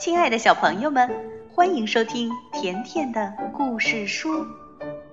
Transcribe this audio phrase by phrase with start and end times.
[0.00, 1.10] 亲爱的小朋友们，
[1.52, 4.46] 欢迎收听甜甜的故事书，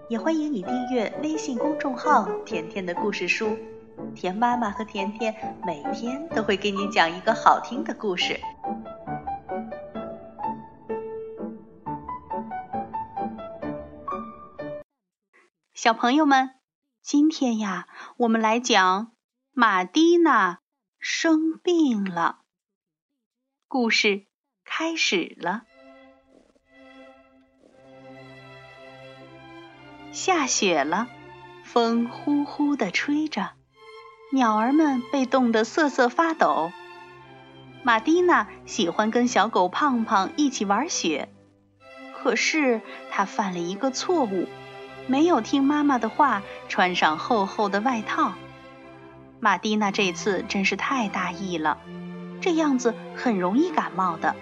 [0.07, 3.58] 也欢迎你订阅微信公众号“甜甜的故事书”。
[4.15, 5.36] 甜妈妈和甜甜
[5.66, 8.39] 每天都会给你讲一个好听的故事。
[15.73, 16.52] 小朋友们，
[17.02, 17.88] 今天呀，
[18.20, 19.12] 我们来讲
[19.52, 20.59] 玛蒂娜
[20.98, 22.44] 生病了。
[23.67, 24.27] 故事。
[24.70, 25.63] 开始了，
[30.12, 31.08] 下雪了，
[31.63, 33.53] 风呼呼的吹着，
[34.31, 36.72] 鸟儿们被冻得瑟瑟发抖。
[37.81, 41.30] 玛蒂娜喜欢跟小狗胖胖一起玩雪，
[42.13, 44.47] 可是她犯了一个错误，
[45.08, 48.34] 没有听妈妈的话，穿上厚厚的外套。
[49.39, 51.80] 玛蒂娜这次真是太大意了，
[52.41, 54.36] 这样子很容易感冒的。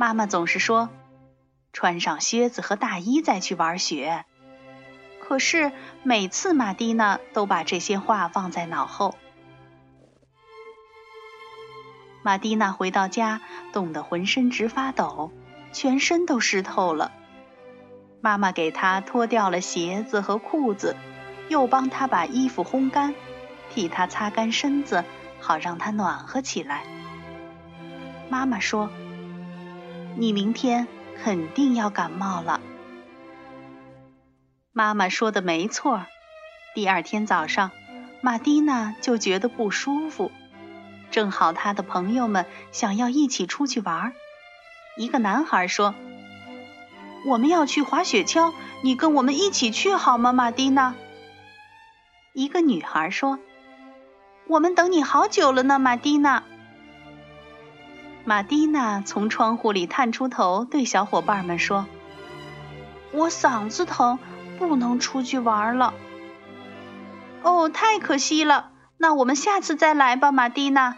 [0.00, 0.88] 妈妈总是说
[1.74, 4.24] ：“穿上靴子和大衣再去玩雪。”
[5.20, 9.14] 可是每次玛蒂娜都把这些话放在脑后。
[12.22, 13.42] 玛蒂娜回到家，
[13.74, 15.32] 冻得浑身直发抖，
[15.70, 17.12] 全身都湿透了。
[18.22, 20.96] 妈妈给她脱掉了鞋子和裤子，
[21.50, 23.14] 又帮她把衣服烘干，
[23.68, 25.04] 替她擦干身子，
[25.40, 26.84] 好让她暖和起来。
[28.30, 28.90] 妈妈说。
[30.16, 30.86] 你明天
[31.22, 32.60] 肯定要感冒了。
[34.72, 36.06] 妈妈说的没错。
[36.74, 37.70] 第二天早上，
[38.20, 40.30] 玛蒂娜就觉得不舒服。
[41.10, 44.12] 正好她的朋友们想要一起出去玩。
[44.96, 45.94] 一个男孩说
[47.26, 48.52] ：“我们要去滑雪橇，
[48.82, 50.94] 你跟我们一起去好吗，玛蒂娜？”
[52.34, 53.38] 一个女孩说
[54.46, 56.44] ：“我们等你好久了呢，玛蒂娜。”
[58.24, 61.86] 玛蒂娜从窗户里探出头，对小伙伴们说
[63.12, 64.18] ：“我嗓子疼，
[64.58, 65.94] 不能出去玩了。”
[67.42, 68.70] 哦，太可惜了。
[68.98, 70.96] 那我们下次再来吧，玛蒂娜。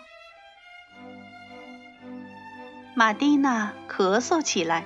[2.95, 4.85] 玛蒂娜咳嗽起来，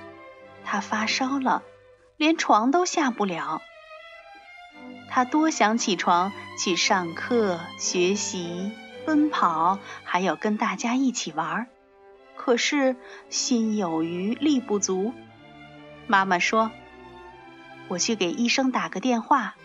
[0.63, 1.63] 她发烧了，
[2.15, 3.61] 连床都下不了。
[5.09, 6.31] 她多想起床
[6.63, 8.71] 去上课、学习、
[9.05, 11.67] 奔跑，还有跟大家一起玩。
[12.37, 12.95] 可是
[13.29, 15.13] 心有余力不足，
[16.07, 16.71] 妈妈说
[17.89, 19.55] ：“我去给医生打个电话。”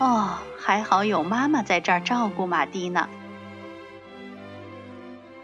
[0.00, 3.08] 哦，还好有妈妈在这儿照顾玛蒂娜。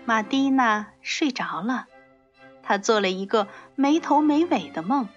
[0.04, 1.86] 玛蒂娜睡着了，
[2.64, 3.46] 她做了一个
[3.76, 5.08] 没头没尾的梦。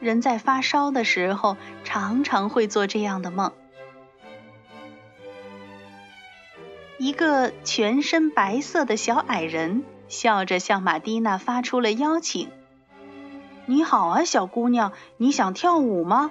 [0.00, 3.52] 人在发烧的时候，常常会做这样的梦。
[6.98, 12.50] 一个全身白色的小矮人笑着向玛蒂娜发出了邀请
[13.66, 16.30] ：“你好啊，小姑娘，你想跳舞吗？”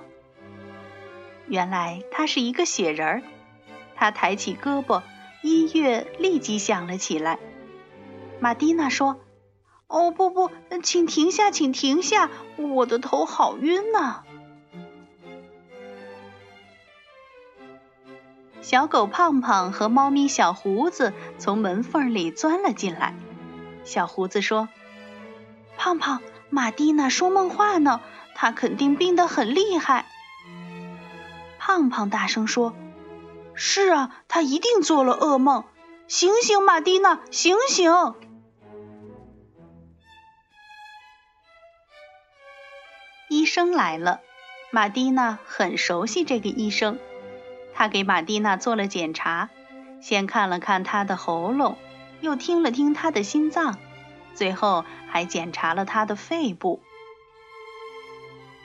[1.47, 3.23] 原来他是一个雪人儿，
[3.95, 5.01] 他抬起胳膊，
[5.41, 7.39] 音乐立即响了起来。
[8.39, 9.19] 玛蒂娜说
[9.87, 10.49] ：“哦，不不，
[10.81, 14.22] 请停下，请停下，我的头好晕呐。”
[18.63, 23.13] 小狗胖胖和猫咪小胡子从门缝里钻了进来。
[23.83, 24.69] 小胡子说
[25.77, 27.99] ：“胖胖，玛蒂娜说梦话呢，
[28.33, 30.05] 她肯定病得很厉害。”
[31.59, 32.73] 胖胖大声说
[33.53, 35.65] ：“是啊，她一定做了噩梦。
[36.07, 37.91] 醒醒，玛蒂娜，醒醒！”
[43.27, 44.21] 医生来了，
[44.71, 46.97] 玛蒂娜很熟悉这个医生。
[47.83, 49.49] 他给玛蒂娜做了检查，
[49.99, 51.75] 先看了看她的喉咙，
[52.21, 53.77] 又听了听她的心脏，
[54.33, 56.79] 最后还检查了她的肺部。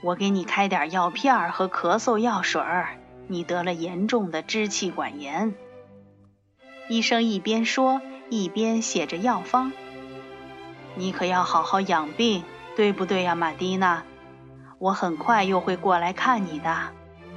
[0.03, 5.53] 我给你开点药片和咳嗽药水儿，你得了严重的支气管炎。
[6.89, 8.01] 医生一边说
[8.31, 9.73] 一边写着药方。
[10.95, 12.45] 你可要好好养病，
[12.77, 14.05] 对不对呀，玛蒂娜？
[14.79, 16.93] 我很快又会过来看你的。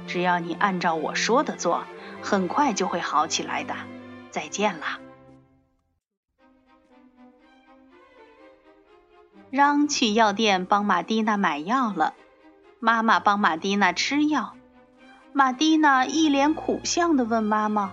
[0.06, 1.84] 只要你按照我说的做，
[2.22, 3.74] 很快就会好起来的。
[4.30, 4.98] 再见了。
[9.50, 12.14] 让去药店帮玛蒂娜买药了，
[12.80, 14.54] 妈妈帮玛蒂娜吃药。
[15.34, 17.92] 玛蒂娜一脸苦相的问妈妈：“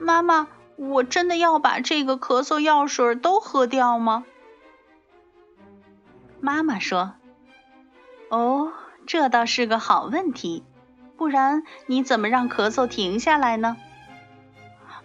[0.00, 4.24] 妈妈，我真的要把这个咳嗽药水都喝掉吗？”
[6.40, 7.14] 妈妈说
[8.30, 8.72] ：“哦，
[9.06, 10.64] 这倒是个好问题。”
[11.16, 13.76] 不然你怎么让咳嗽停下来呢？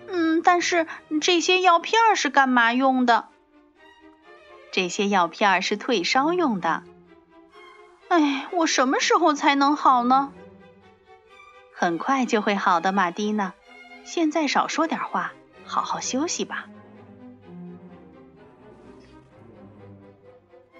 [0.07, 0.87] 嗯，但是
[1.21, 3.27] 这些药片是干嘛用的？
[4.71, 6.83] 这些药片是退烧用的。
[8.07, 10.33] 哎，我什么时候才能好呢？
[11.73, 13.53] 很快就会好的，玛蒂娜。
[14.03, 15.33] 现在少说点话，
[15.65, 16.65] 好好休息吧。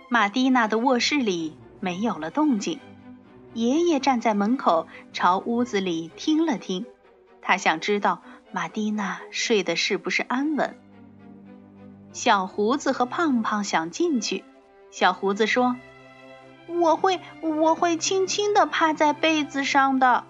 [0.09, 2.79] 玛蒂娜的卧室里没有了动静，
[3.59, 6.85] 爷爷站在门口，朝屋子里听了听，
[7.41, 8.21] 他想知道
[8.53, 10.79] 玛蒂娜睡得是不是安稳。
[12.13, 14.45] 小胡子和胖胖想进去，
[14.91, 15.75] 小胡子说
[16.71, 20.23] ：“我会，我会轻轻地趴在被子上的。”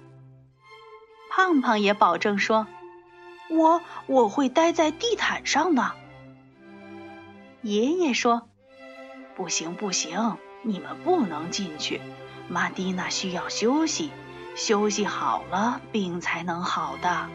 [1.29, 2.65] 胖胖也保证说
[3.51, 5.91] ：“我，我会待在地毯上的。”
[7.61, 8.49] 爷爷说
[9.37, 12.01] ：“不行，不行，你们不能进去。
[12.49, 14.11] 玛蒂娜需要休息，
[14.55, 17.27] 休息好了，病才能好的。”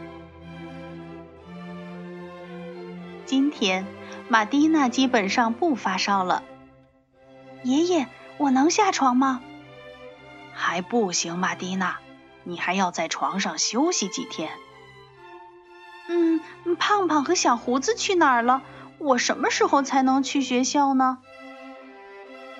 [3.25, 3.87] 今天。
[4.27, 6.41] 玛蒂娜基本上不发烧了。
[7.61, 8.07] 爷爷，
[8.37, 9.39] 我能下床吗？
[10.51, 11.99] 还不行，玛蒂娜，
[12.43, 14.49] 你还要在床上休息几天。
[16.07, 16.41] 嗯，
[16.79, 18.63] 胖胖和小胡子去哪儿了？
[18.97, 21.19] 我什么时候才能去学校呢？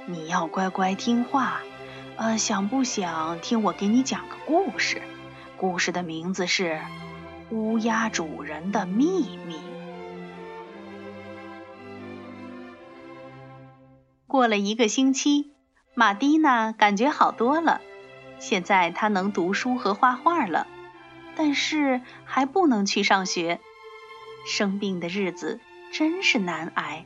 [0.06, 1.62] 你要乖乖听话。
[2.18, 5.02] 呃，想不想听我给你讲个故事？
[5.58, 6.80] 故事的名字是
[7.56, 9.56] 《乌鸦主人的秘密》。
[14.28, 15.52] 过了一个星期，
[15.94, 17.82] 玛蒂娜感觉好多了。
[18.40, 20.68] 现在她能读书和画画了，
[21.36, 23.60] 但是还不能去上学。
[24.48, 25.60] 生病的日子
[25.92, 27.06] 真是难挨。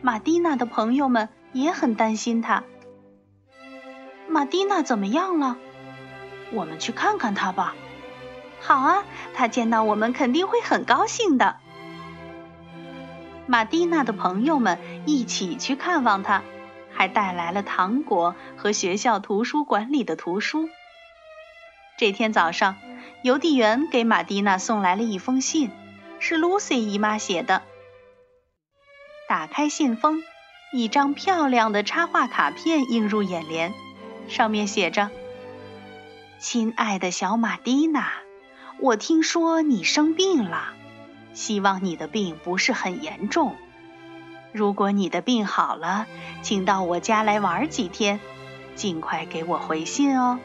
[0.00, 2.64] 玛蒂娜的朋友们也很担心她。
[4.30, 5.56] 玛蒂娜怎么样了？
[6.52, 7.74] 我们去看看她吧。
[8.60, 9.04] 好啊，
[9.34, 11.56] 她见到我们肯定会很高兴的。
[13.46, 16.42] 玛蒂娜的朋友们一起去看望她，
[16.92, 20.68] 还带来了糖果和学校图书馆里的图书。
[21.98, 22.76] 这天早上，
[23.24, 25.72] 邮递员给玛蒂娜送来了一封信，
[26.20, 27.62] 是 Lucy 姨妈写的。
[29.28, 30.22] 打开信封，
[30.72, 33.74] 一张漂亮的插画卡片映入眼帘，
[34.30, 35.10] 上面写着
[36.40, 38.12] ：“亲爱的小玛蒂娜，
[38.78, 40.74] 我听说你生病了。”
[41.34, 43.54] 希望你的病不是很严重。
[44.52, 46.06] 如果你的病好了，
[46.42, 48.18] 请到我家来玩几天，
[48.74, 50.40] 尽快给我回信哦。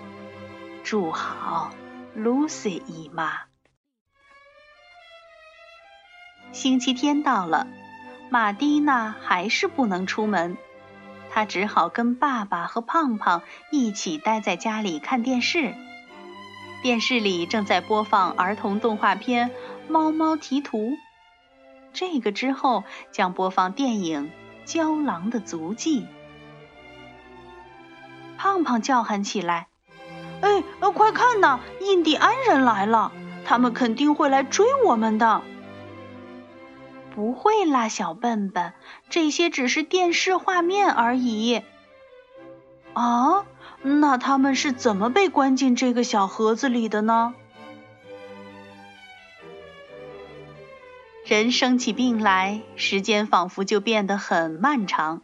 [0.84, 1.72] 祝好
[2.16, 3.34] ，Lucy 姨妈。
[6.52, 7.66] 星期天到了，
[8.30, 10.56] 玛蒂娜还是不能出门，
[11.36, 15.76] 他只好跟爸爸和胖胖一起待在家里看电视。
[16.82, 19.52] 电视里正在播放儿童动画片。
[19.90, 20.94] 猫猫提图，
[21.92, 24.32] 这个之后将播放电影
[24.74, 26.04] 《郊狼的足迹》。
[28.38, 29.68] 胖胖叫喊起来
[30.42, 33.12] ：“哎，快看呐，印第安人来了！
[33.44, 35.42] 他们肯定会来追我们的。”
[37.16, 38.74] 不会啦，小笨笨，
[39.10, 41.62] 这些只是电视画面而已。
[42.94, 43.46] 啊，
[43.82, 47.34] 那他们是怎么被关进这个小盒子里的呢？
[51.26, 55.22] 人生起病来，时间仿佛就变得很漫长。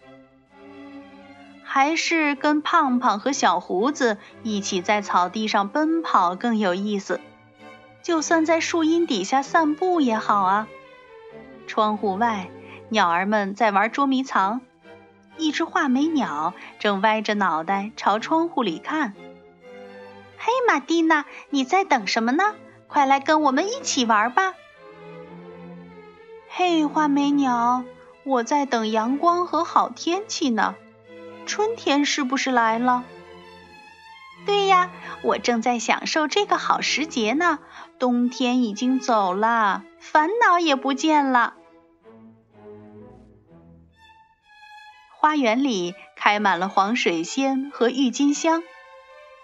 [1.63, 7.21] 还是跟胖胖和小胡子一起在草地上奔跑更有意思。
[8.01, 10.67] 就算在树荫底下散步也好啊。
[11.71, 12.49] 窗户外，
[12.89, 14.59] 鸟儿们在玩捉迷藏。
[15.37, 19.13] 一只画眉鸟正歪着脑袋朝窗户里看。
[20.37, 22.43] 嘿，玛蒂娜，你在等什么呢？
[22.89, 24.53] 快来跟我们一起玩吧！
[26.49, 27.85] 嘿，画眉鸟，
[28.25, 30.75] 我在等阳光和好天气呢。
[31.45, 33.05] 春天是不是来了？
[34.45, 34.89] 对呀，
[35.21, 37.59] 我正在享受这个好时节呢。
[37.97, 41.53] 冬天已经走了，烦恼也不见了。
[45.21, 48.63] 花园里开满了黄水仙和郁金香，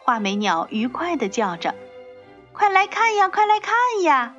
[0.04, 1.76] 画眉鸟愉快地叫着
[2.52, 4.34] ：“快来看呀，快来看呀！”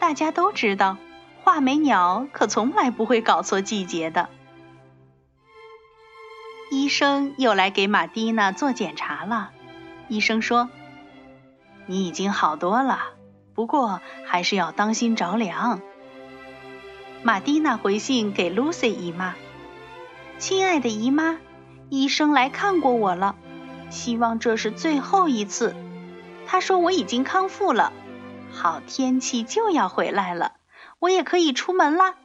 [0.00, 0.96] 大家都知道。
[1.44, 4.30] 画眉鸟可从来不会搞错季节的。
[6.70, 9.50] 医生又来给玛蒂娜做检查了。
[10.08, 10.70] 医生说
[11.84, 13.00] ：“你已经好多了，
[13.54, 15.82] 不过还是要当心着凉。”
[17.22, 19.34] 玛蒂娜回信给 Lucy 姨妈
[20.42, 21.38] ：“亲爱的姨妈，
[21.88, 23.36] 医生来看过我了，
[23.90, 25.72] 希望这是最后一次。
[26.46, 27.92] 他说我已经康复了，
[28.50, 30.54] 好天气就要回来了。”
[30.98, 32.16] 我也可以出门了，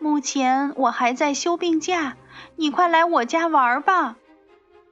[0.00, 2.16] 目前我还在休病假，
[2.56, 4.16] 你快来我家玩吧。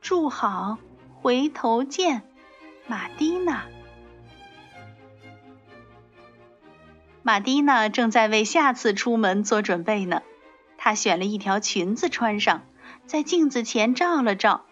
[0.01, 0.79] 祝好，
[1.21, 2.23] 回头见，
[2.87, 3.65] 马蒂娜。
[7.25, 10.23] 马蒂娜正在为下次出门做准备呢。
[10.83, 12.63] 她选了一条裙子穿上，
[13.07, 14.65] 在镜子前照了照，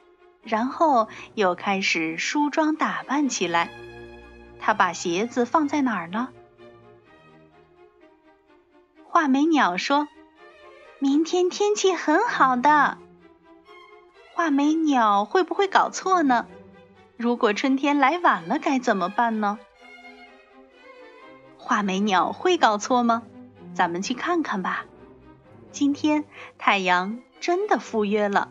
[0.43, 3.69] 然后又开始梳妆打扮起来。
[4.59, 6.31] 她把鞋子放在哪儿呢？
[9.05, 10.09] 画眉鸟说
[10.99, 12.97] ：“明天天气很好的。”
[14.33, 16.47] 画眉鸟会不会搞错呢？
[17.19, 19.59] 如果春天来晚了该怎么办呢？
[21.59, 23.25] 画眉鸟会搞错吗？
[23.75, 24.87] 咱们去看看吧。
[25.71, 26.25] 今天
[26.59, 28.51] 太阳真的赴约了，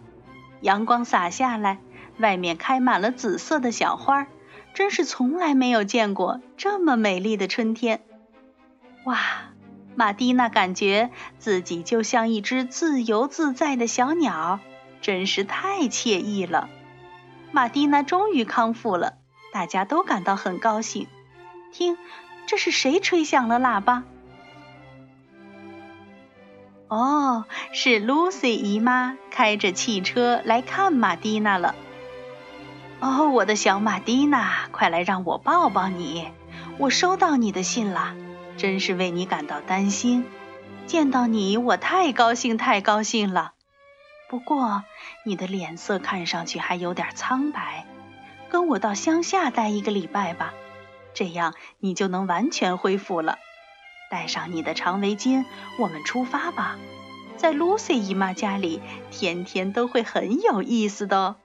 [0.61, 1.79] 阳光洒下来，
[2.17, 4.27] 外面开满了紫色的小花，
[4.73, 8.01] 真是从来没有见过这么美丽的春天。
[9.05, 9.17] 哇，
[9.95, 14.59] 马蒂娜感觉自己就像一只自由自在的小鸟，
[15.01, 16.69] 真是太惬意了。
[17.51, 19.17] 马蒂娜终于康复了，
[19.51, 21.07] 大家都感到很高兴。
[21.71, 21.97] 听。
[22.49, 24.05] 这是谁吹响了喇叭？
[26.89, 31.75] 哦，是 Lucy 姨妈开着汽车来看马蒂娜了。
[32.99, 36.29] 哦，我的小马蒂娜，快来让我抱抱你！
[36.77, 38.15] 我收到你的信了，
[38.55, 40.25] 真是为你感到担心。
[40.85, 43.51] 见到你，我太高兴，太高兴了。
[44.29, 44.83] 不过，
[45.25, 47.85] 你的脸色看上去还有点苍白，
[48.49, 50.53] 跟我到乡下待一个礼拜吧。
[51.13, 53.37] 这样你就能完全恢复了。
[54.09, 55.45] 带上你的长围巾，
[55.77, 56.77] 我们出发吧。
[57.35, 61.35] 在 Lucy 姨妈家里，天天都会很有意思的。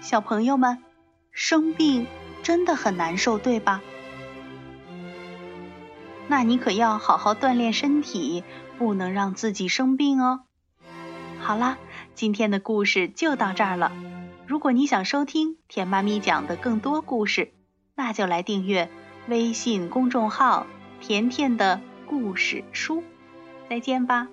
[0.00, 0.82] 小朋友们，
[1.32, 2.06] 生病
[2.42, 3.82] 真的很难受，对吧？
[6.28, 8.44] 那你可要好好锻炼身体，
[8.78, 10.40] 不能让自己生病哦。
[11.40, 11.78] 好啦。
[12.14, 13.92] 今天的故事就到这儿了。
[14.48, 17.52] 如果你想收听甜妈咪讲的更多故事，
[17.94, 18.88] 那就来订阅
[19.28, 20.66] 微信公众号
[21.02, 23.04] “甜甜的故事书”。
[23.68, 24.28] 再见吧。